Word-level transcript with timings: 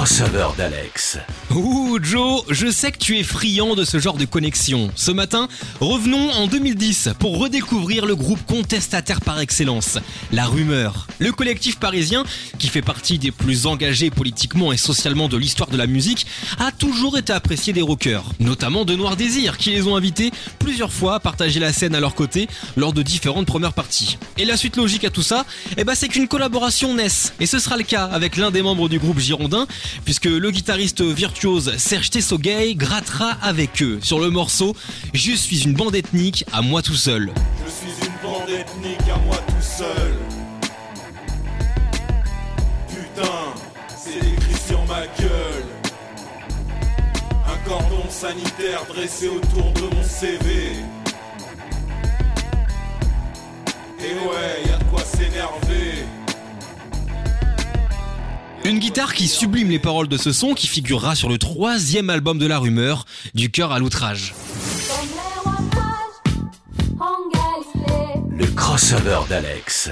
Crossover 0.00 0.56
d'Alex. 0.56 1.39
Ouh 1.52 1.98
Joe, 2.00 2.44
je 2.48 2.70
sais 2.70 2.92
que 2.92 2.98
tu 2.98 3.18
es 3.18 3.24
friand 3.24 3.74
de 3.74 3.84
ce 3.84 3.98
genre 3.98 4.16
de 4.16 4.24
connexion. 4.24 4.88
Ce 4.94 5.10
matin, 5.10 5.48
revenons 5.80 6.30
en 6.30 6.46
2010 6.46 7.10
pour 7.18 7.38
redécouvrir 7.38 8.06
le 8.06 8.14
groupe 8.14 8.38
contestataire 8.46 9.20
par 9.20 9.40
excellence, 9.40 9.98
La 10.30 10.46
Rumeur. 10.46 11.08
Le 11.18 11.32
collectif 11.32 11.80
parisien, 11.80 12.22
qui 12.60 12.68
fait 12.68 12.82
partie 12.82 13.18
des 13.18 13.32
plus 13.32 13.66
engagés 13.66 14.10
politiquement 14.10 14.72
et 14.72 14.76
socialement 14.76 15.28
de 15.28 15.36
l'histoire 15.36 15.70
de 15.70 15.76
la 15.76 15.88
musique, 15.88 16.24
a 16.60 16.70
toujours 16.70 17.18
été 17.18 17.32
apprécié 17.32 17.72
des 17.72 17.82
rockers, 17.82 18.24
notamment 18.38 18.84
de 18.84 18.94
Noir 18.94 19.16
Désir, 19.16 19.58
qui 19.58 19.70
les 19.70 19.88
ont 19.88 19.96
invités 19.96 20.30
plusieurs 20.60 20.92
fois 20.92 21.16
à 21.16 21.20
partager 21.20 21.58
la 21.58 21.72
scène 21.72 21.96
à 21.96 22.00
leur 22.00 22.14
côté 22.14 22.46
lors 22.76 22.92
de 22.92 23.02
différentes 23.02 23.46
premières 23.46 23.74
parties. 23.74 24.18
Et 24.38 24.44
la 24.44 24.56
suite 24.56 24.76
logique 24.76 25.04
à 25.04 25.10
tout 25.10 25.22
ça, 25.22 25.44
eh 25.76 25.82
ben 25.82 25.96
c'est 25.96 26.08
qu'une 26.08 26.28
collaboration 26.28 26.94
naisse. 26.94 27.32
Et 27.40 27.46
ce 27.46 27.58
sera 27.58 27.76
le 27.76 27.82
cas 27.82 28.04
avec 28.04 28.36
l'un 28.36 28.52
des 28.52 28.62
membres 28.62 28.88
du 28.88 29.00
groupe 29.00 29.18
Girondin, 29.18 29.66
puisque 30.04 30.26
le 30.26 30.50
guitariste 30.52 31.00
Serge 31.78 32.10
Tessogay 32.10 32.74
grattera 32.74 33.30
avec 33.40 33.82
eux 33.82 33.98
sur 34.02 34.20
le 34.20 34.28
morceau 34.28 34.76
Je 35.14 35.32
suis 35.32 35.62
une 35.62 35.72
bande 35.72 35.94
ethnique 35.94 36.44
à 36.52 36.60
moi 36.60 36.82
tout 36.82 36.94
seul. 36.94 37.32
Je 37.64 37.70
suis 37.70 38.06
une 38.06 38.28
bande 38.28 38.50
ethnique 38.50 39.08
à 39.10 39.16
moi 39.24 39.36
tout 39.48 39.62
seul. 39.62 40.12
Putain, 42.88 43.54
c'est 43.96 44.18
écrit 44.18 44.60
sur 44.68 44.84
ma 44.84 45.06
gueule. 45.18 45.64
Un 47.46 47.68
cordon 47.68 48.04
sanitaire 48.10 48.84
dressé 48.86 49.28
autour 49.28 49.72
de 49.72 49.94
mon 49.96 50.02
CV. 50.02 50.74
Et 53.98 54.12
ouais, 54.12 54.68
y 54.68 54.72
a 54.74 54.76
de 54.76 54.84
quoi 54.84 55.00
s'énerver. 55.00 55.79
Une 58.70 58.78
guitare 58.78 59.14
qui 59.14 59.26
sublime 59.26 59.68
les 59.68 59.80
paroles 59.80 60.06
de 60.06 60.16
ce 60.16 60.30
son 60.30 60.54
qui 60.54 60.68
figurera 60.68 61.16
sur 61.16 61.28
le 61.28 61.38
troisième 61.38 62.08
album 62.08 62.38
de 62.38 62.46
la 62.46 62.60
rumeur, 62.60 63.04
Du 63.34 63.50
cœur 63.50 63.72
à 63.72 63.80
l'outrage. 63.80 64.32
Le 68.30 68.46
crossover 68.54 69.22
d'Alex. 69.28 69.90